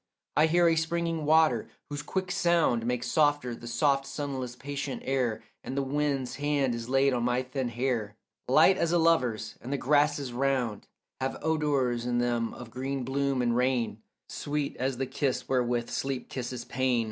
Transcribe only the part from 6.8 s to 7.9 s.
laid on my thin